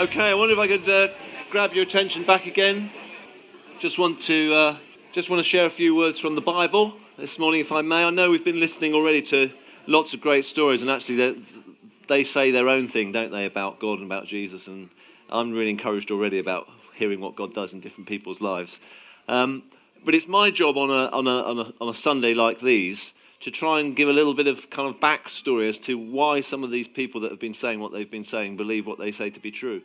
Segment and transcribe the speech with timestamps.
[0.00, 1.08] Okay, I wonder if I could uh,
[1.50, 2.90] grab your attention back again.
[3.78, 4.76] Just want to uh,
[5.12, 8.04] just want to share a few words from the Bible this morning, if I may.
[8.04, 9.50] I know we've been listening already to
[9.86, 11.36] lots of great stories, and actually
[12.08, 14.66] they, say their own thing, don't they, about God and about Jesus.
[14.66, 14.88] And
[15.28, 18.80] I'm really encouraged already about hearing what God does in different people's lives.
[19.28, 19.64] Um,
[20.02, 23.12] but it's my job on a, on, a, on, a, on a Sunday like these
[23.40, 26.64] to try and give a little bit of kind of backstory as to why some
[26.64, 29.28] of these people that have been saying what they've been saying believe what they say
[29.28, 29.82] to be true.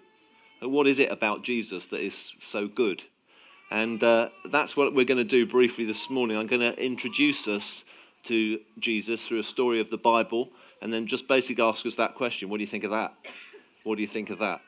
[0.66, 3.03] What is it about Jesus that is so good?
[3.71, 6.38] And uh, that's what we're going to do briefly this morning.
[6.38, 7.84] I'm going to introduce us
[8.23, 10.49] to Jesus through a story of the Bible
[10.81, 13.13] and then just basically ask us that question What do you think of that?
[13.84, 14.62] What do you think of that?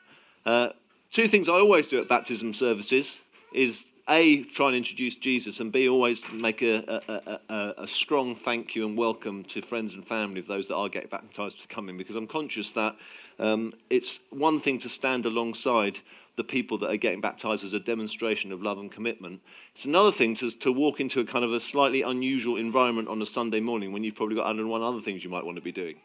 [0.46, 0.68] Uh,
[1.12, 3.20] two things I always do at baptism services
[3.52, 8.34] is a, try and introduce Jesus, and B, always make a, a, a, a, strong
[8.34, 11.68] thank you and welcome to friends and family of those that are getting baptized to
[11.68, 12.96] come in, because I'm conscious that
[13.38, 16.00] um, it's one thing to stand alongside
[16.36, 19.40] the people that are getting baptized as a demonstration of love and commitment.
[19.74, 23.20] It's another thing to, to walk into a kind of a slightly unusual environment on
[23.20, 25.72] a Sunday morning when you've probably got 101 other things you might want to be
[25.72, 25.96] doing.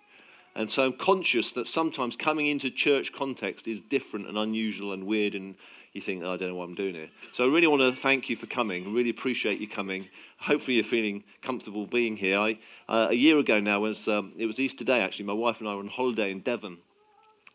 [0.55, 5.05] And so I'm conscious that sometimes coming into church context is different and unusual and
[5.05, 5.55] weird and
[5.93, 7.09] you think, oh, I don't know what I'm doing here.
[7.33, 8.91] So I really want to thank you for coming.
[8.93, 10.09] Really appreciate you coming.
[10.39, 12.39] Hopefully you're feeling comfortable being here.
[12.39, 12.57] I,
[12.89, 15.25] uh, a year ago now, was, um, it was Easter Day actually.
[15.25, 16.79] My wife and I were on holiday in Devon.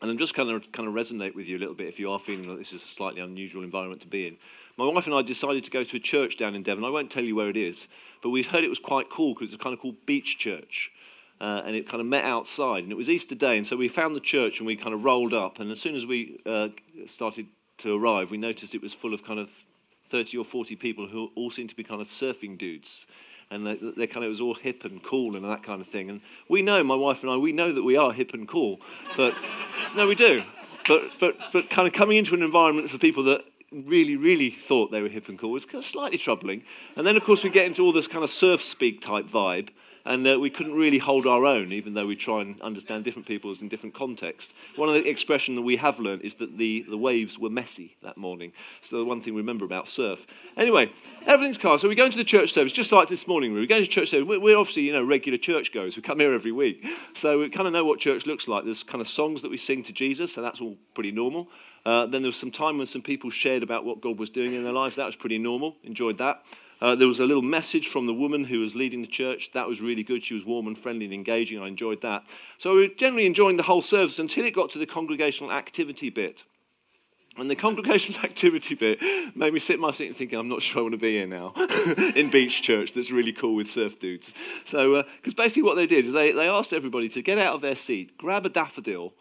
[0.00, 2.10] And I'm just kind of kind of resonate with you a little bit if you
[2.10, 4.36] are feeling like this is a slightly unusual environment to be in.
[4.76, 6.84] My wife and I decided to go to a church down in Devon.
[6.84, 7.88] I won't tell you where it is,
[8.22, 10.92] but we heard it was quite cool because it's kind of called Beach Church.
[11.40, 13.86] Uh, and it kind of met outside, and it was Easter Day, and so we
[13.86, 15.60] found the church and we kind of rolled up.
[15.60, 16.68] And as soon as we uh,
[17.06, 17.46] started
[17.78, 19.50] to arrive, we noticed it was full of kind of
[20.08, 23.06] 30 or 40 people who all seemed to be kind of surfing dudes.
[23.50, 25.86] And they, they kind of, it was all hip and cool and that kind of
[25.86, 26.10] thing.
[26.10, 28.80] And we know, my wife and I, we know that we are hip and cool.
[29.16, 29.34] But,
[29.96, 30.42] no, we do.
[30.86, 34.90] But, but, but kind of coming into an environment for people that really, really thought
[34.90, 36.62] they were hip and cool was kind of slightly troubling.
[36.96, 39.70] And then, of course, we get into all this kind of surf speak type vibe
[40.08, 43.28] and uh, we couldn't really hold our own, even though we try and understand different
[43.28, 44.54] people's in different contexts.
[44.74, 47.98] One of the expressions that we have learned is that the, the waves were messy
[48.02, 48.52] that morning.
[48.80, 50.26] So the one thing we remember about surf.
[50.56, 50.90] Anyway,
[51.26, 51.78] everything's calm.
[51.78, 53.52] So we go into the church service, just like this morning.
[53.52, 54.26] We go to church service.
[54.26, 55.94] We're obviously, you know, regular churchgoers.
[55.94, 56.86] We come here every week.
[57.14, 58.64] So we kind of know what church looks like.
[58.64, 61.48] There's kind of songs that we sing to Jesus, so that's all pretty normal.
[61.84, 64.54] Uh, then there was some time when some people shared about what God was doing
[64.54, 64.96] in their lives.
[64.96, 65.76] That was pretty normal.
[65.84, 66.42] Enjoyed that.
[66.80, 69.50] Uh, there was a little message from the woman who was leading the church.
[69.52, 70.22] That was really good.
[70.22, 71.60] She was warm and friendly and engaging.
[71.60, 72.24] I enjoyed that.
[72.58, 76.10] So we were generally enjoying the whole service until it got to the congregational activity
[76.10, 76.44] bit.
[77.36, 79.00] And the congregational activity bit
[79.34, 81.18] made me sit in my seat and thinking, I'm not sure I want to be
[81.18, 81.52] here now
[82.16, 84.32] in Beach Church that's really cool with surf dudes.
[84.64, 87.54] So, because uh, basically what they did is they, they asked everybody to get out
[87.54, 89.14] of their seat, grab a daffodil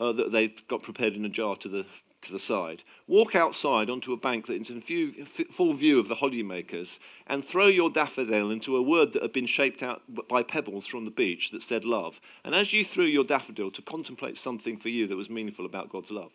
[0.00, 1.86] uh, that they'd got prepared in a jar to the
[2.24, 6.08] to the side, walk outside onto a bank that is in view, full view of
[6.08, 10.42] the hollymakers, and throw your daffodil into a word that had been shaped out by
[10.42, 12.20] pebbles from the beach that said love.
[12.44, 15.90] And as you threw your daffodil to contemplate something for you that was meaningful about
[15.90, 16.32] God's love.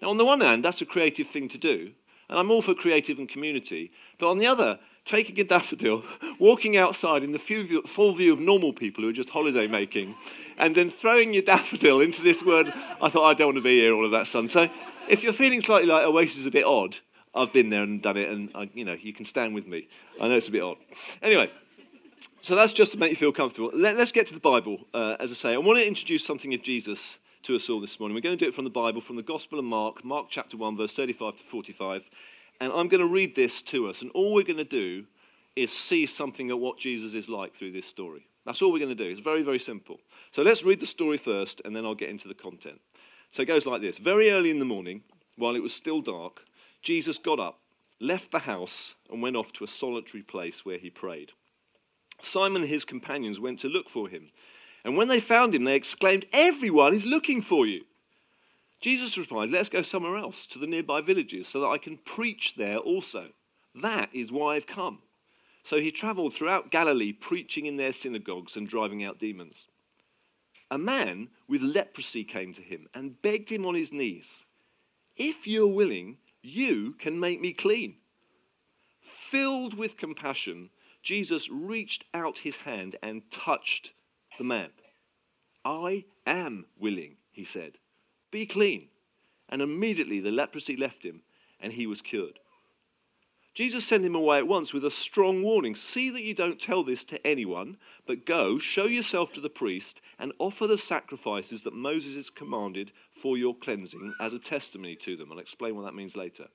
[0.00, 1.92] Now, on the one hand, that's a creative thing to do,
[2.28, 6.02] and I'm all for creative and community, but on the other, taking a daffodil,
[6.38, 7.38] walking outside in the
[7.86, 10.14] full view of normal people who are just holiday making,
[10.56, 13.80] and then throwing your daffodil into this word, I thought, I don't want to be
[13.80, 14.48] here, all of that sun.
[14.48, 14.68] So
[15.08, 16.96] if you're feeling slightly like Oasis is a bit odd,
[17.34, 19.88] I've been there and done it, and I, you know you can stand with me.
[20.20, 20.76] I know it's a bit odd.
[21.22, 21.50] Anyway,
[22.42, 23.70] so that's just to make you feel comfortable.
[23.74, 24.86] Let, us get to the Bible.
[24.94, 27.98] Uh, as I say, I want to introduce something of Jesus to us all this
[27.98, 28.14] morning.
[28.14, 30.56] We're going to do it from the Bible, from the Gospel of Mark, Mark chapter
[30.56, 32.08] one, verse thirty-five to forty-five,
[32.60, 34.00] and I'm going to read this to us.
[34.00, 35.06] And all we're going to do
[35.56, 38.26] is see something of what Jesus is like through this story.
[38.44, 39.10] That's all we're going to do.
[39.10, 40.00] It's very, very simple.
[40.30, 42.80] So let's read the story first, and then I'll get into the content.
[43.34, 45.02] So it goes like this Very early in the morning,
[45.36, 46.44] while it was still dark,
[46.82, 47.58] Jesus got up,
[48.00, 51.32] left the house, and went off to a solitary place where he prayed.
[52.22, 54.30] Simon and his companions went to look for him.
[54.84, 57.86] And when they found him, they exclaimed, Everyone is looking for you.
[58.80, 62.54] Jesus replied, Let's go somewhere else, to the nearby villages, so that I can preach
[62.54, 63.30] there also.
[63.74, 65.00] That is why I've come.
[65.64, 69.66] So he traveled throughout Galilee, preaching in their synagogues and driving out demons
[70.74, 74.44] a man with leprosy came to him and begged him on his knees,
[75.16, 77.98] If you're willing, you can make me clean.
[79.00, 83.92] Filled with compassion, Jesus reached out his hand and touched
[84.36, 84.70] the man.
[85.64, 87.78] I am willing, he said.
[88.32, 88.88] Be clean.
[89.48, 91.22] And immediately the leprosy left him
[91.60, 92.40] and he was cured.
[93.54, 96.82] Jesus sent him away at once with a strong warning See that you don't tell
[96.82, 101.72] this to anyone, but go, show yourself to the priest, and offer the sacrifices that
[101.72, 105.30] Moses has commanded for your cleansing as a testimony to them.
[105.30, 106.48] I'll explain what that means later.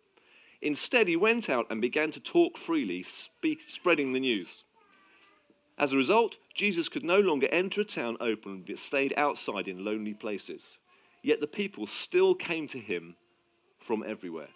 [0.61, 4.65] Instead, he went out and began to talk freely, speak, spreading the news.
[5.77, 9.85] As a result, Jesus could no longer enter a town open, but stayed outside in
[9.85, 10.77] lonely places.
[11.23, 13.15] Yet the people still came to him
[13.79, 14.49] from everywhere.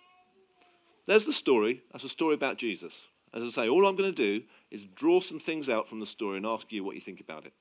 [1.06, 1.84] There's the story.
[1.92, 3.04] That's a story about Jesus.
[3.34, 6.06] As I say, all I'm going to do is draw some things out from the
[6.06, 7.54] story and ask you what you think about it.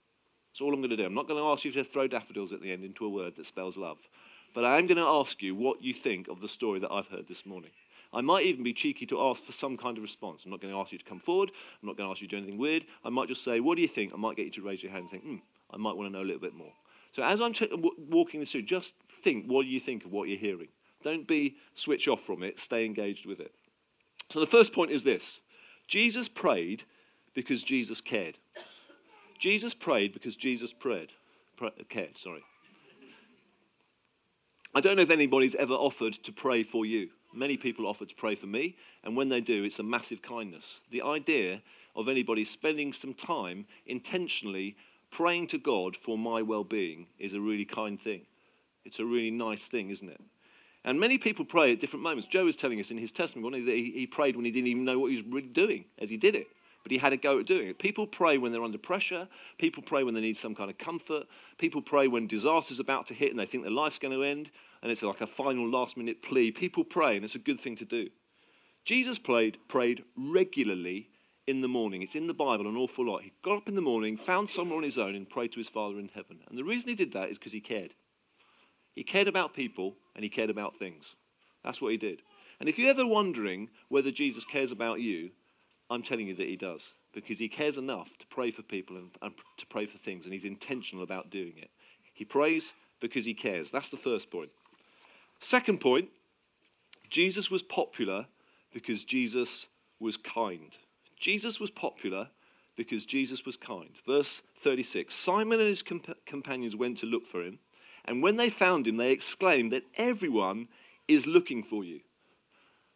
[0.53, 1.07] That's all I'm going to do.
[1.07, 3.37] I'm not going to ask you to throw daffodils at the end into a word
[3.37, 3.99] that spells love.
[4.55, 7.07] But I am going to ask you what you think of the story that I've
[7.09, 7.71] heard this morning.
[8.13, 10.43] I might even be cheeky to ask for some kind of response.
[10.45, 11.51] I'm not going to ask you to come forward.
[11.83, 12.85] I'm not going to ask you to do anything weird.
[13.03, 14.13] I might just say, What do you think?
[14.13, 15.37] I might get you to raise your hand and think, Hmm,
[15.73, 16.73] I might want to know a little bit more.
[17.17, 17.55] So as I'm
[18.11, 18.93] walking this through, just
[19.23, 20.69] think what do you think of what you're hearing.
[21.03, 23.53] Don't be switch off from it, stay engaged with it.
[24.31, 25.41] So the first point is this
[25.87, 26.85] Jesus prayed
[27.35, 28.39] because Jesus cared.
[29.39, 31.13] Jesus prayed because Jesus prayed,
[31.89, 32.45] cared, sorry.
[34.75, 37.11] I don't know if anybody's ever offered to pray for you.
[37.35, 40.81] Many people offer to pray for me, and when they do, it's a massive kindness.
[40.91, 41.63] The idea
[41.95, 44.77] of anybody spending some time intentionally
[45.11, 48.23] praying to God for my well being is a really kind thing.
[48.85, 50.21] It's a really nice thing, isn't it?
[50.85, 52.27] And many people pray at different moments.
[52.27, 54.85] Joe was telling us in his testimony that he, he prayed when he didn't even
[54.85, 56.49] know what he was really doing as he did it.
[56.83, 57.79] But he had a go at doing it.
[57.79, 59.29] People pray when they're under pressure.
[59.59, 61.27] People pray when they need some kind of comfort.
[61.57, 64.51] People pray when disaster's about to hit and they think their life's going to end.
[64.83, 66.51] And it's like a final last minute plea.
[66.51, 68.09] People pray, and it's a good thing to do.
[68.85, 71.11] Jesus prayed, prayed regularly
[71.47, 72.03] in the morning.
[72.03, 73.23] It's in the Bible an awful lot.
[73.23, 75.69] He got up in the morning, found somewhere on his own, and prayed to his
[75.69, 76.41] Father in heaven.
[76.49, 77.95] And the reason he did that is because he cared.
[78.95, 81.17] He cared about people and he cared about things.
[81.65, 82.23] That's what he did.
[82.61, 85.31] And if you're ever wondering whether Jesus cares about you,
[85.91, 86.95] I'm telling you that he does.
[87.13, 90.33] Because he cares enough to pray for people and, and to pray for things, and
[90.33, 91.71] he's intentional about doing it.
[92.15, 93.71] He prays because he cares.
[93.71, 94.51] That's the first point.
[95.39, 96.09] Second point
[97.11, 98.27] Jesus was popular
[98.73, 99.67] because Jesus
[100.01, 100.77] was kind.
[101.19, 102.29] Jesus was popular
[102.77, 103.91] because Jesus was kind.
[104.07, 107.59] Verse 36 Simon and his comp- companions went to look for him.
[108.05, 110.69] And when they found him, they exclaimed that everyone
[111.09, 112.01] is looking for you.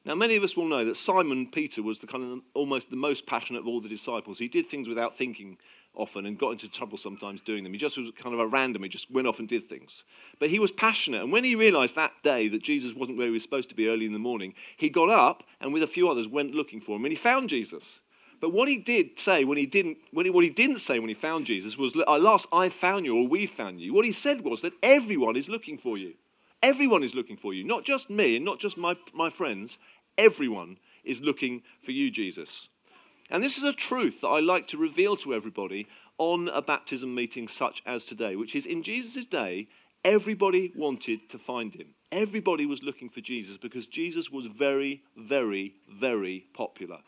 [0.05, 2.97] Now, many of us will know that Simon Peter was the kind of almost the
[2.97, 4.38] most passionate of all the disciples.
[4.38, 5.58] He did things without thinking
[5.97, 7.73] often and got into trouble sometimes doing them.
[7.73, 10.05] He just was kind of a random, he just went off and did things.
[10.38, 11.23] But he was passionate.
[11.23, 13.88] And when he realized that day that Jesus wasn't where he was supposed to be
[13.88, 16.97] early in the morning, he got up and with a few others went looking for
[16.97, 17.05] him.
[17.05, 17.99] And he found Jesus.
[18.41, 21.09] But what he did say when he didn't, when he, what he didn't say when
[21.09, 24.12] he found Jesus was, "At last I found you, or we found you." What he
[24.12, 26.15] said was that everyone is looking for you.
[26.62, 29.79] Everyone is looking for you, not just me and not just my, my friends.
[30.19, 32.69] Everyone is looking for you, Jesus.
[33.31, 35.87] And this is a truth that I like to reveal to everybody
[36.19, 39.69] on a baptism meeting such as today, which is in Jesus' day,
[40.05, 41.88] everybody wanted to find him.
[42.11, 47.00] Everybody was looking for Jesus because Jesus was very, very, very popular.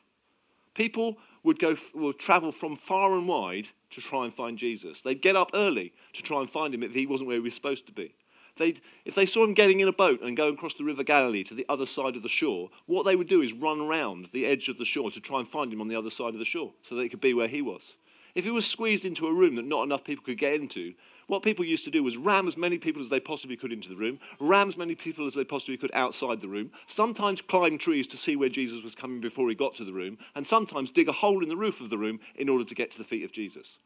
[0.74, 5.00] People would go would travel from far and wide to try and find Jesus.
[5.00, 7.54] They'd get up early to try and find him if he wasn't where he was
[7.54, 8.14] supposed to be.
[8.58, 11.44] They'd, if they saw him getting in a boat and going across the River Galilee
[11.44, 14.46] to the other side of the shore, what they would do is run around the
[14.46, 16.44] edge of the shore to try and find him on the other side of the
[16.44, 17.96] shore so they could be where he was.
[18.34, 20.94] If he was squeezed into a room that not enough people could get into,
[21.28, 23.88] what people used to do was ram as many people as they possibly could into
[23.88, 27.78] the room, ram as many people as they possibly could outside the room, sometimes climb
[27.78, 30.90] trees to see where Jesus was coming before he got to the room, and sometimes
[30.90, 33.04] dig a hole in the roof of the room in order to get to the
[33.04, 33.78] feet of Jesus.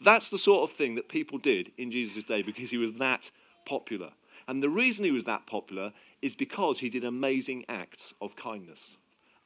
[0.00, 3.30] That's the sort of thing that people did in Jesus' day because he was that
[3.66, 4.10] popular.
[4.46, 8.98] And the reason he was that popular is because he did amazing acts of kindness.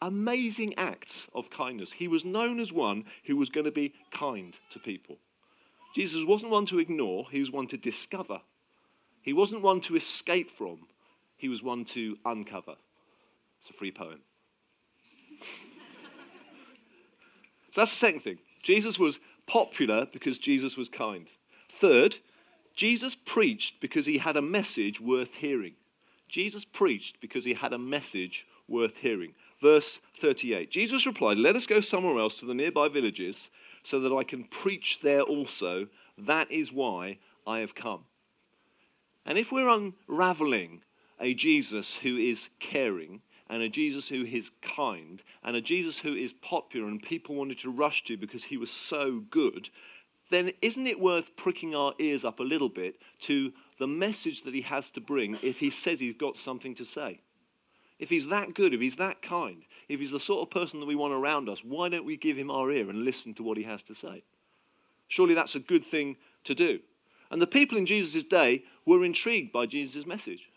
[0.02, 1.92] Amazing acts of kindness.
[1.92, 5.18] He was known as one who was going to be kind to people.
[5.94, 8.40] Jesus wasn't one to ignore, he was one to discover.
[9.22, 10.80] He wasn't one to escape from,
[11.36, 12.74] he was one to uncover.
[13.60, 14.20] It's a free poem.
[17.70, 18.38] so that's the second thing.
[18.62, 21.28] Jesus was popular because Jesus was kind.
[21.68, 22.16] Third,
[22.74, 25.74] Jesus preached because he had a message worth hearing.
[26.28, 29.34] Jesus preached because he had a message worth hearing.
[29.60, 33.50] Verse 38 Jesus replied, Let us go somewhere else to the nearby villages
[33.84, 35.86] so that I can preach there also.
[36.18, 38.06] That is why I have come.
[39.24, 40.82] And if we're unraveling
[41.20, 46.14] a Jesus who is caring, and a Jesus who is kind, and a Jesus who
[46.14, 49.68] is popular and people wanted to rush to because he was so good,
[50.30, 54.54] then isn't it worth pricking our ears up a little bit to the message that
[54.54, 57.20] he has to bring if he says he's got something to say?
[57.98, 60.86] If he's that good, if he's that kind, if he's the sort of person that
[60.86, 63.56] we want around us, why don't we give him our ear and listen to what
[63.56, 64.22] he has to say?
[65.08, 66.80] Surely that's a good thing to do.
[67.30, 70.50] And the people in Jesus' day were intrigued by Jesus' message.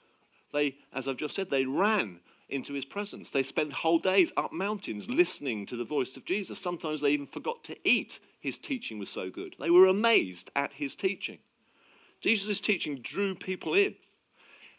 [0.53, 2.19] They, as I've just said, they ran
[2.50, 3.29] into his presence.
[3.29, 6.60] They spent whole days up mountains listening to the voice of Jesus.
[6.60, 8.19] Sometimes they even forgot to eat.
[8.39, 9.55] His teaching was so good.
[9.60, 11.39] They were amazed at his teaching.
[12.22, 13.96] Jesus' teaching drew people in.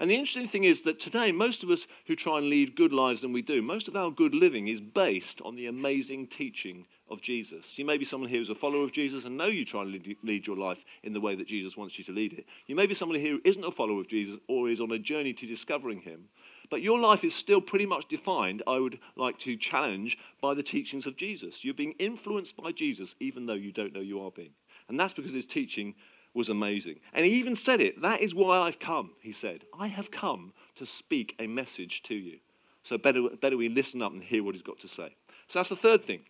[0.00, 2.92] And the interesting thing is that today, most of us who try and lead good
[2.92, 6.86] lives than we do, most of our good living is based on the amazing teaching
[7.10, 7.76] of Jesus.
[7.78, 10.16] You may be someone here who's a follower of Jesus and know you try and
[10.22, 12.46] lead your life in the way that Jesus wants you to lead it.
[12.66, 14.98] You may be someone here who isn't a follower of Jesus or is on a
[15.00, 16.28] journey to discovering him.
[16.70, 20.62] But your life is still pretty much defined, I would like to challenge, by the
[20.62, 21.64] teachings of Jesus.
[21.64, 24.52] You're being influenced by Jesus even though you don't know you are being.
[24.88, 25.94] And that's because his teaching
[26.34, 27.00] was amazing.
[27.12, 28.00] And he even said it.
[28.02, 29.64] That is why I've come, he said.
[29.78, 32.38] I have come to speak a message to you.
[32.82, 35.16] So better, better we listen up and hear what he's got to say.
[35.48, 36.20] So that's the third thing.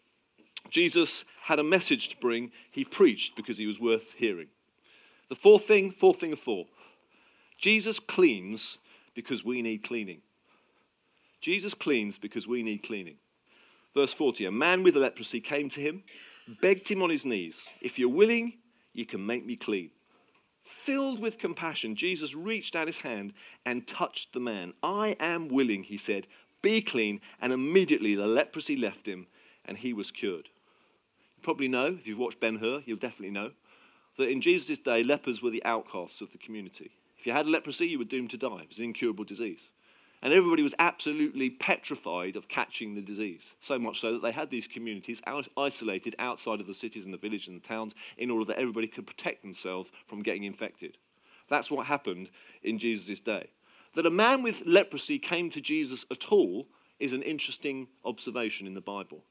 [0.71, 2.51] Jesus had a message to bring.
[2.71, 4.49] He preached because he was worth hearing.
[5.29, 6.67] The fourth thing, fourth thing of four.
[7.59, 8.79] Jesus cleans
[9.15, 10.23] because we need cleaning.
[11.41, 13.17] Jesus cleans because we need cleaning.
[13.95, 16.03] Verse 40 A man with leprosy came to him,
[16.61, 18.55] begged him on his knees, If you're willing,
[18.99, 19.91] you can make me clean.
[20.63, 23.33] Filled with compassion, Jesus reached out his hand
[23.65, 24.75] and touched the man.
[24.83, 26.27] I am willing, he said,
[26.61, 27.21] be clean.
[27.41, 29.29] And immediately the leprosy left him
[29.65, 30.49] and he was cured.
[31.37, 33.53] You probably know, if you've watched Ben Hur, you'll definitely know,
[34.19, 36.91] that in Jesus' day, lepers were the outcasts of the community.
[37.19, 38.63] If you had leprosy, you were doomed to die.
[38.63, 39.69] It was an incurable disease.
[40.21, 43.55] And everybody was absolutely petrified of catching the disease.
[43.61, 47.15] So much so that they had these communities out, isolated outside of the cities and
[47.15, 50.99] the villages and the towns in order that everybody could protect themselves from getting infected.
[51.49, 52.31] That's what happened
[52.63, 53.51] in Jesus' day.
[53.95, 56.67] That a man with leprosy came to Jesus at all
[56.99, 59.25] is an interesting observation in the Bible.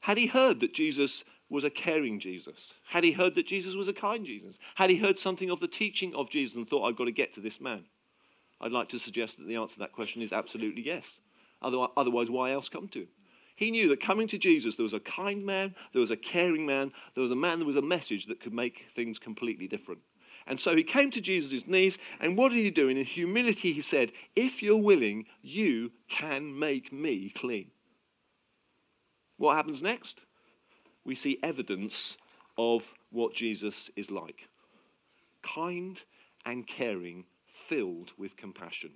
[0.00, 2.74] Had he heard that Jesus was a caring Jesus?
[2.88, 4.58] Had he heard that Jesus was a kind Jesus?
[4.74, 7.32] Had he heard something of the teaching of Jesus and thought, I've got to get
[7.34, 7.84] to this man?
[8.60, 11.20] I'd like to suggest that the answer to that question is absolutely yes.
[11.62, 13.08] Otherwise, why else come to him?
[13.56, 16.66] He knew that coming to Jesus, there was a kind man, there was a caring
[16.66, 20.00] man, there was a man that was a message that could make things completely different.
[20.46, 22.88] And so he came to Jesus' knees, and what did he do?
[22.88, 27.70] In humility, he said, If you're willing, you can make me clean.
[29.36, 30.22] What happens next?
[31.04, 32.16] We see evidence
[32.58, 34.48] of what Jesus is like
[35.42, 36.02] kind
[36.46, 37.24] and caring
[37.68, 38.92] filled with compassion.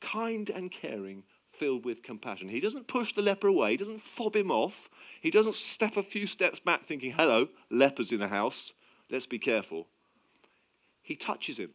[0.00, 2.48] Kind and caring, filled with compassion.
[2.48, 4.88] He doesn't push the leper away, he doesn't fob him off,
[5.20, 8.72] he doesn't step a few steps back thinking, hello, lepers in the house,
[9.10, 9.86] let's be careful.
[11.02, 11.70] He touches him.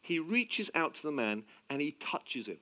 [0.00, 2.58] He reaches out to the man and he touches him.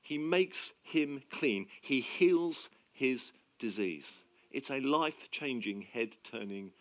[0.00, 1.66] He makes him clean.
[1.82, 4.22] He heals his disease.
[4.50, 6.72] It's a life changing, head turning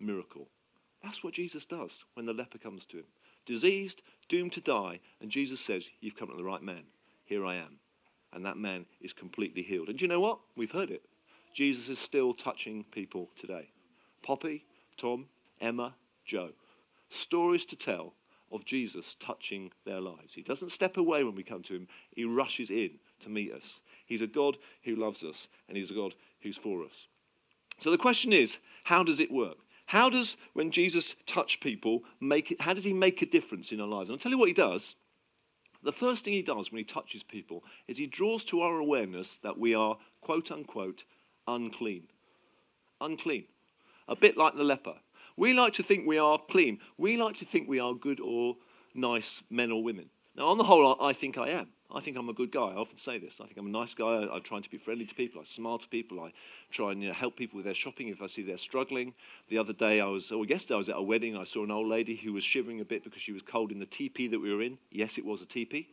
[0.00, 0.48] miracle.
[1.02, 3.06] That's what Jesus does when the leper comes to him.
[3.44, 5.00] Diseased, doomed to die.
[5.20, 6.84] And Jesus says, You've come to the right man.
[7.24, 7.78] Here I am.
[8.32, 9.88] And that man is completely healed.
[9.88, 10.38] And do you know what?
[10.56, 11.02] We've heard it.
[11.52, 13.68] Jesus is still touching people today.
[14.22, 14.64] Poppy,
[14.96, 15.26] Tom,
[15.60, 15.94] Emma,
[16.24, 16.50] Joe.
[17.08, 18.14] Stories to tell
[18.50, 20.34] of Jesus touching their lives.
[20.34, 22.90] He doesn't step away when we come to him, he rushes in
[23.22, 23.80] to meet us.
[24.06, 27.08] He's a God who loves us, and he's a God who's for us.
[27.78, 29.56] So the question is how does it work?
[29.92, 33.78] How does, when Jesus touched people, make it, how does he make a difference in
[33.78, 34.08] our lives?
[34.08, 34.96] And I'll tell you what he does.
[35.82, 39.36] The first thing he does when he touches people is he draws to our awareness
[39.42, 41.04] that we are, quote unquote,
[41.46, 42.04] unclean.
[43.02, 43.44] Unclean.
[44.08, 44.94] A bit like the leper.
[45.36, 46.78] We like to think we are clean.
[46.96, 48.56] We like to think we are good or
[48.94, 50.08] nice men or women.
[50.34, 51.66] Now, on the whole, I think I am.
[51.94, 52.60] I think I'm a good guy.
[52.60, 53.34] I often say this.
[53.40, 54.06] I think I'm a nice guy.
[54.06, 55.40] I, am trying to be friendly to people.
[55.40, 56.20] I smile to people.
[56.20, 56.32] I
[56.70, 59.14] try and you know, help people with their shopping if I see they're struggling.
[59.48, 61.36] The other day, I was, or yesterday, I was at a wedding.
[61.36, 63.78] I saw an old lady who was shivering a bit because she was cold in
[63.78, 64.78] the teepee that we were in.
[64.90, 65.88] Yes, it was a teepee.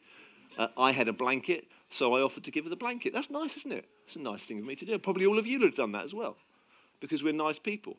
[0.58, 3.14] Uh, I had a blanket, so I offered to give her the blanket.
[3.14, 3.86] That's nice, isn't it?
[4.08, 4.98] It's a nice thing of me to do.
[4.98, 6.38] Probably all of you would have done that as well
[7.00, 7.98] because we're nice people.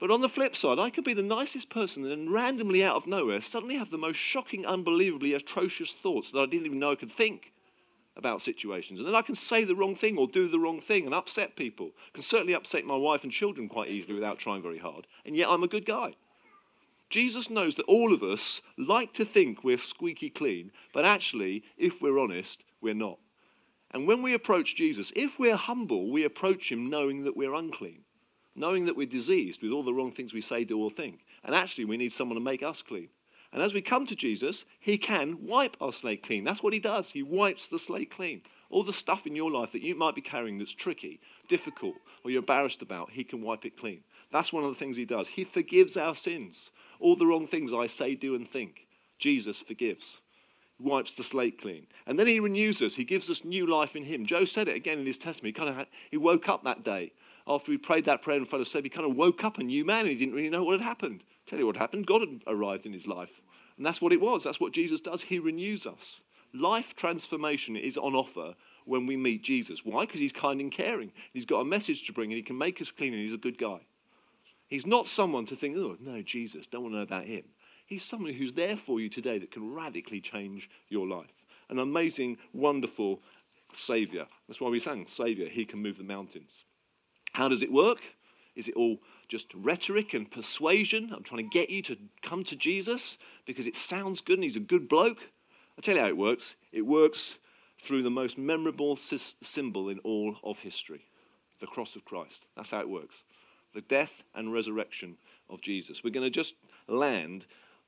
[0.00, 2.96] But on the flip side, I could be the nicest person and then randomly out
[2.96, 6.92] of nowhere suddenly have the most shocking, unbelievably atrocious thoughts that I didn't even know
[6.92, 7.52] I could think
[8.16, 8.98] about situations.
[8.98, 11.56] And then I can say the wrong thing or do the wrong thing and upset
[11.56, 11.92] people.
[12.12, 15.06] Can certainly upset my wife and children quite easily without trying very hard.
[15.24, 16.14] And yet I'm a good guy.
[17.08, 22.00] Jesus knows that all of us like to think we're squeaky clean, but actually, if
[22.00, 23.18] we're honest, we're not.
[23.90, 28.04] And when we approach Jesus, if we're humble, we approach him knowing that we're unclean
[28.54, 31.24] knowing that we're diseased with all the wrong things we say, do, or think.
[31.44, 33.08] And actually, we need someone to make us clean.
[33.52, 36.44] And as we come to Jesus, he can wipe our slate clean.
[36.44, 37.10] That's what he does.
[37.10, 38.42] He wipes the slate clean.
[38.70, 42.30] All the stuff in your life that you might be carrying that's tricky, difficult, or
[42.30, 44.02] you're embarrassed about, He can wipe it clean.
[44.32, 45.28] That's one of the things He does.
[45.28, 46.70] He forgives our sins.
[46.98, 48.86] All the wrong things I say, do, and think,
[49.18, 50.22] Jesus forgives.
[50.82, 51.86] Wipes the slate clean.
[52.06, 52.96] And then He renews us.
[52.96, 54.26] He gives us new life in Him.
[54.26, 55.50] Joe said it again in his testimony.
[55.50, 57.12] He, kind of had, he woke up that day
[57.46, 58.84] after he prayed that prayer in front of Seb.
[58.84, 60.86] He kind of woke up a new man and he didn't really know what had
[60.86, 61.24] happened.
[61.46, 63.40] Tell you what happened God had arrived in his life.
[63.76, 64.44] And that's what it was.
[64.44, 65.22] That's what Jesus does.
[65.22, 66.20] He renews us.
[66.54, 69.84] Life transformation is on offer when we meet Jesus.
[69.84, 70.04] Why?
[70.04, 71.12] Because he's kind and caring.
[71.32, 73.38] He's got a message to bring and he can make us clean and he's a
[73.38, 73.80] good guy.
[74.68, 77.44] He's not someone to think, oh, no, Jesus, don't want to know about him.
[77.92, 81.44] He's someone who's there for you today that can radically change your life.
[81.68, 83.20] An amazing, wonderful
[83.76, 84.24] Saviour.
[84.48, 86.64] That's why we sang, Saviour, he can move the mountains.
[87.34, 87.98] How does it work?
[88.56, 88.96] Is it all
[89.28, 91.12] just rhetoric and persuasion?
[91.14, 94.56] I'm trying to get you to come to Jesus because it sounds good and he's
[94.56, 95.18] a good bloke.
[95.76, 96.56] I'll tell you how it works.
[96.72, 97.36] It works
[97.78, 101.04] through the most memorable symbol in all of history
[101.60, 102.46] the cross of Christ.
[102.56, 103.22] That's how it works.
[103.74, 105.18] The death and resurrection
[105.50, 106.02] of Jesus.
[106.02, 106.54] We're going to just
[106.88, 107.44] land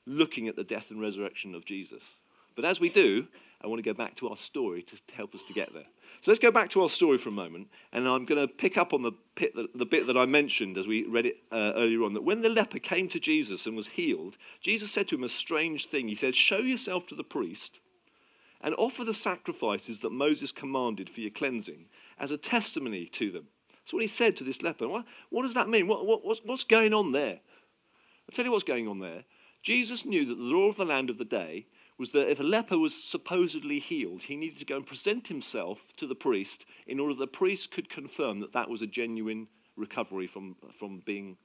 [0.06, 2.16] looking at the death and resurrection of Jesus.
[2.54, 3.26] But as we do,
[3.62, 5.86] I want to go back to our story to help us to get there.
[6.20, 8.76] So let's go back to our story for a moment, and I'm going to pick
[8.76, 12.02] up on the, pit, the bit that I mentioned as we read it uh, earlier
[12.02, 12.14] on.
[12.14, 15.28] That when the leper came to Jesus and was healed, Jesus said to him a
[15.28, 16.08] strange thing.
[16.08, 17.80] He said, Show yourself to the priest
[18.60, 21.86] and offer the sacrifices that Moses commanded for your cleansing
[22.18, 23.48] as a testimony to them.
[23.70, 24.88] That's what he said to this leper.
[24.88, 25.86] What, what does that mean?
[25.86, 27.40] What, what, what's, what's going on there?
[28.26, 29.24] I'll tell you what's going on there.
[29.64, 31.66] Jesus knew that the law of the land of the day
[31.96, 35.96] was that if a leper was supposedly healed, he needed to go and present himself
[35.96, 39.48] to the priest in order that the priest could confirm that that was a genuine
[39.74, 41.38] recovery from, from, being,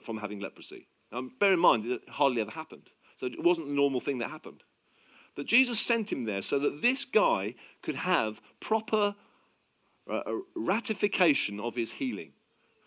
[0.00, 0.86] from having leprosy.
[1.10, 2.90] Now, bear in mind, it hardly ever happened.
[3.18, 4.62] So it wasn't the normal thing that happened.
[5.34, 9.16] But Jesus sent him there so that this guy could have proper
[10.08, 10.22] uh,
[10.54, 12.32] ratification of his healing,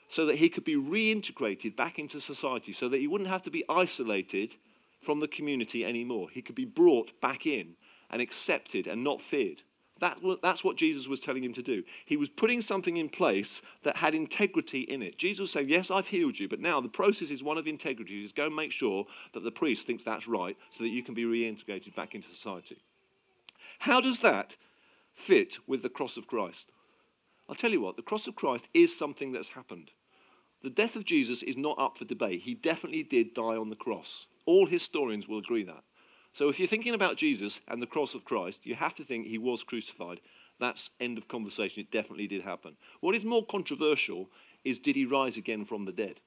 [0.07, 3.51] so that he could be reintegrated back into society, so that he wouldn't have to
[3.51, 4.55] be isolated
[4.99, 6.27] from the community anymore.
[6.31, 7.75] He could be brought back in
[8.09, 9.63] and accepted and not feared.
[9.99, 11.83] That, that's what Jesus was telling him to do.
[12.05, 15.17] He was putting something in place that had integrity in it.
[15.17, 18.23] Jesus was saying, Yes, I've healed you, but now the process is one of integrity.
[18.23, 21.13] Is go and make sure that the priest thinks that's right so that you can
[21.13, 22.77] be reintegrated back into society.
[23.79, 24.55] How does that
[25.13, 26.71] fit with the cross of Christ?
[27.47, 29.91] I'll tell you what, the cross of Christ is something that's happened.
[30.61, 32.41] The death of Jesus is not up for debate.
[32.41, 34.27] He definitely did die on the cross.
[34.49, 35.83] All historians will agree that.
[36.33, 39.27] So if you're thinking about Jesus and the cross of Christ, you have to think
[39.27, 40.21] he was crucified.
[40.59, 41.81] That's end of conversation.
[41.81, 42.75] It definitely did happen.
[42.99, 44.31] What is more controversial
[44.65, 46.19] is did he rise again from the dead?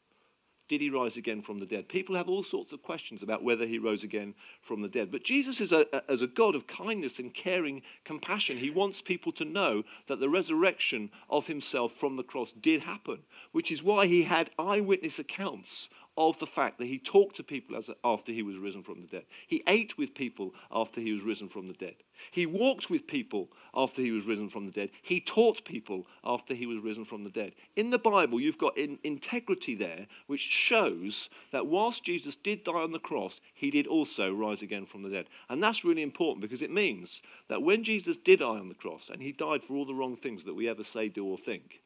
[0.69, 1.89] Did he rise again from the dead?
[1.89, 5.11] People have all sorts of questions about whether he rose again from the dead.
[5.11, 8.59] But Jesus is a, a, as a God of kindness and caring compassion.
[8.59, 13.25] He wants people to know that the resurrection of himself from the cross did happen,
[13.51, 17.75] which is why he had eyewitness accounts of the fact that he talked to people
[17.75, 19.25] as, after he was risen from the dead.
[19.47, 21.95] He ate with people after he was risen from the dead.
[22.31, 24.91] He walked with people after he was risen from the dead.
[25.01, 27.55] He taught people after he was risen from the dead.
[27.77, 32.73] In the Bible, you've got in, integrity there, which shows that whilst Jesus did die
[32.73, 35.27] on the cross, he did also rise again from the dead.
[35.49, 39.09] And that's really important because it means that when Jesus did die on the cross
[39.11, 41.81] and he died for all the wrong things that we ever say, do, or think,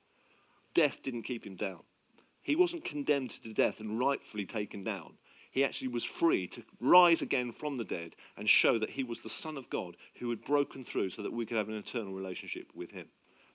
[0.74, 1.80] death didn't keep him down.
[2.46, 5.14] He wasn't condemned to death and rightfully taken down.
[5.50, 9.18] He actually was free to rise again from the dead and show that he was
[9.18, 12.12] the Son of God who had broken through so that we could have an eternal
[12.12, 13.08] relationship with him.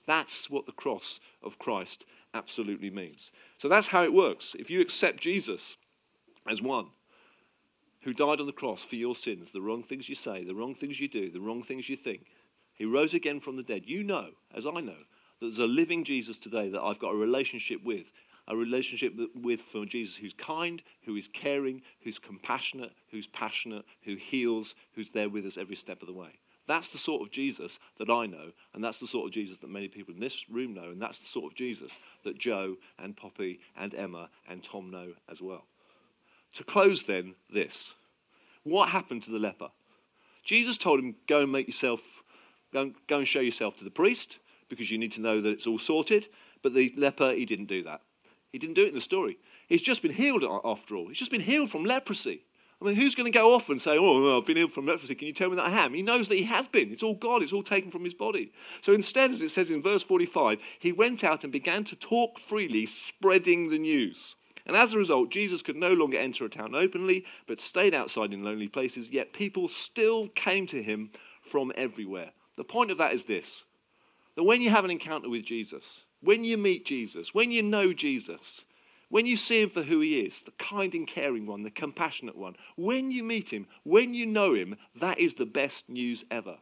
[0.06, 3.32] That's what the cross of Christ absolutely means.
[3.56, 4.54] So that's how it works.
[4.58, 5.78] If you accept Jesus
[6.46, 6.88] as one
[8.02, 10.74] who died on the cross for your sins, the wrong things you say, the wrong
[10.74, 12.26] things you do, the wrong things you think,
[12.74, 13.84] he rose again from the dead.
[13.86, 15.06] You know, as I know,
[15.40, 18.04] that there's a living Jesus today that I've got a relationship with
[18.48, 24.16] a relationship with for Jesus who's kind, who is caring, who's compassionate, who's passionate, who
[24.16, 26.40] heals, who's there with us every step of the way.
[26.66, 29.70] That's the sort of Jesus that I know, and that's the sort of Jesus that
[29.70, 33.16] many people in this room know, and that's the sort of Jesus that Joe and
[33.16, 35.66] Poppy and Emma and Tom know as well.
[36.54, 37.94] To close, then, this
[38.64, 39.68] what happened to the leper?
[40.44, 42.00] Jesus told him, Go and make yourself,
[42.72, 45.50] go and, go and show yourself to the priest because you need to know that
[45.50, 46.28] it's all sorted.
[46.62, 48.02] But the leper, he didn't do that.
[48.52, 49.38] He didn't do it in the story.
[49.66, 51.08] He's just been healed after all.
[51.08, 52.44] He's just been healed from leprosy.
[52.80, 55.14] I mean, who's going to go off and say, Oh, I've been healed from leprosy.
[55.14, 55.94] Can you tell me that I am?
[55.94, 56.92] He knows that he has been.
[56.92, 58.52] It's all God, it's all taken from his body.
[58.80, 62.38] So instead, as it says in verse 45, he went out and began to talk
[62.38, 64.34] freely, spreading the news.
[64.66, 68.32] And as a result, Jesus could no longer enter a town openly, but stayed outside
[68.32, 71.10] in lonely places, yet people still came to him
[71.40, 72.30] from everywhere.
[72.56, 73.64] The point of that is this
[74.34, 77.92] that when you have an encounter with Jesus, when you meet Jesus, when you know
[77.92, 78.64] Jesus,
[79.08, 82.36] when you see him for who he is, the kind and caring one, the compassionate
[82.36, 86.56] one, when you meet him, when you know him, that is the best news ever.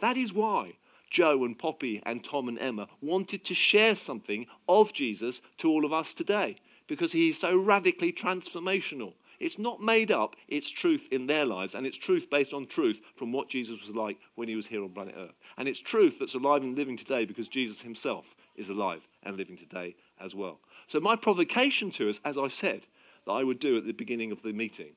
[0.00, 0.74] That is why
[1.10, 5.84] Joe and Poppy and Tom and Emma wanted to share something of Jesus to all
[5.84, 9.12] of us today because he's so radically transformational.
[9.40, 13.02] It's not made up, it's truth in their lives, and it's truth based on truth
[13.14, 15.34] from what Jesus was like when he was here on planet Earth.
[15.58, 19.56] And it's truth that's alive and living today because Jesus himself is alive and living
[19.56, 20.60] today as well.
[20.86, 22.82] So, my provocation to us, as I said,
[23.26, 24.92] that I would do at the beginning of the meeting,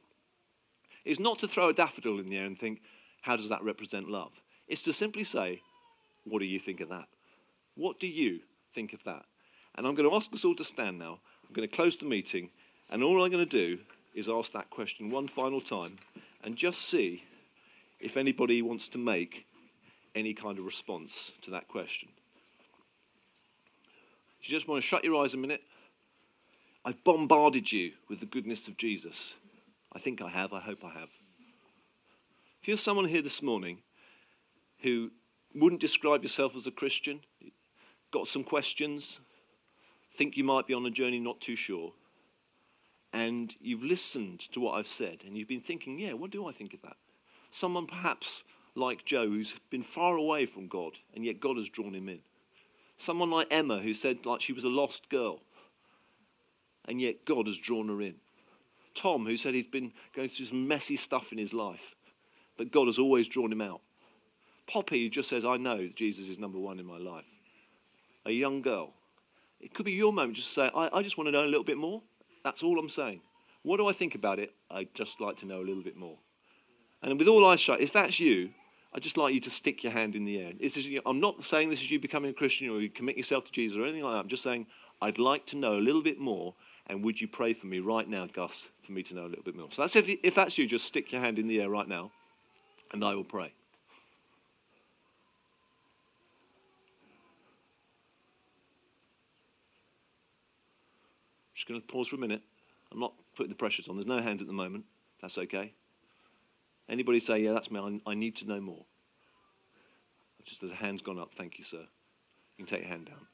[1.06, 2.82] is not to throw a daffodil in the air and think,
[3.22, 4.42] how does that represent love?
[4.68, 5.62] It's to simply say,
[6.26, 7.08] what do you think of that?
[7.76, 8.42] What do you
[8.74, 9.26] think of that?
[9.76, 11.20] And I'm going to ask us all to stand now.
[11.48, 12.50] I'm going to close the meeting,
[12.90, 13.80] and all I'm going to do
[14.14, 15.96] is ask that question one final time
[16.44, 17.24] and just see
[18.00, 19.46] if anybody wants to make
[20.16, 22.10] any kind of response to that question.
[24.48, 25.62] You just want to shut your eyes a minute.
[26.86, 29.34] I've bombarded you with the goodness of Jesus.
[29.92, 30.54] I think I have.
[30.54, 31.10] I hope I have.
[32.62, 33.80] If you're someone here this morning
[34.84, 35.12] who
[35.54, 37.20] wouldn't describe yourself as a Christian,
[38.12, 39.20] got some questions,
[40.14, 41.92] think you might be on a journey not too sure,
[43.12, 46.54] and you've listened to what I've said and you've been thinking, yeah, what do I
[46.54, 46.96] think of that?
[47.52, 48.44] Someone perhaps
[48.76, 52.20] like Joe who's been far away from God and yet God has drawn him in.
[52.98, 55.42] Someone like Emma who said like she was a lost girl
[56.86, 58.16] and yet God has drawn her in.
[58.96, 61.96] Tom who said he's been going through some messy stuff in his life
[62.58, 63.82] but God has always drawn him out.
[64.66, 67.26] Poppy who just says, I know Jesus is number one in my life.
[68.26, 68.94] A young girl.
[69.62, 71.46] It could be your moment just to say, I, I just want to know a
[71.46, 72.02] little bit more.
[72.44, 73.22] That's all I'm saying.
[73.64, 74.54] What do I think about it?
[74.70, 76.18] I'd just like to know a little bit more.
[77.02, 78.50] And with all eyes shut, if that's you,
[78.98, 80.54] I'd just like you to stick your hand in the air.
[81.06, 83.78] I'm not saying this is you becoming a Christian or you commit yourself to Jesus
[83.78, 84.22] or anything like that.
[84.22, 84.66] I'm just saying
[85.00, 86.56] I'd like to know a little bit more.
[86.88, 89.44] And would you pray for me right now, Gus, for me to know a little
[89.44, 89.68] bit more?
[89.70, 92.12] So that's if, if that's you, just stick your hand in the air right now,
[92.92, 93.54] and I will pray.
[101.54, 102.42] Just going to pause for a minute.
[102.92, 103.98] I'm not putting the pressures on.
[103.98, 104.86] There's no hands at the moment.
[105.22, 105.74] That's okay.
[106.90, 108.02] Anybody say, yeah, that's me.
[108.06, 108.86] I, I need to know more.
[110.46, 111.86] Just as a hand's gone up, thank you, sir.
[112.58, 113.28] You can take your hand down.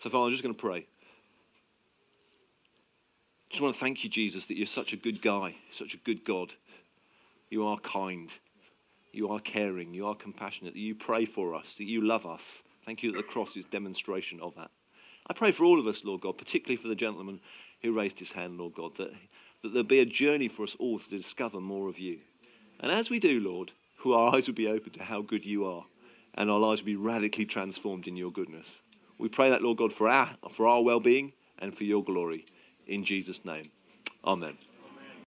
[0.00, 0.86] So, Father, I'm just going to pray.
[3.48, 6.24] Just want to thank you, Jesus, that you're such a good guy, such a good
[6.24, 6.54] God.
[7.48, 8.30] You are kind.
[9.12, 9.94] You are caring.
[9.94, 10.74] You are compassionate.
[10.74, 11.76] That you pray for us.
[11.76, 12.62] That you love us.
[12.84, 14.70] Thank you that the cross is demonstration of that.
[15.26, 17.40] I pray for all of us, Lord God, particularly for the gentleman
[17.80, 19.12] who raised his hand, Lord God, that
[19.64, 22.18] that there'll be a journey for us all to discover more of you.
[22.80, 23.72] And as we do, Lord,
[24.06, 25.86] our eyes will be open to how good you are,
[26.34, 28.80] and our lives will be radically transformed in your goodness.
[29.16, 32.44] We pray that, Lord God, for our, for our well being and for your glory.
[32.86, 33.70] In Jesus' name.
[34.22, 34.58] Amen.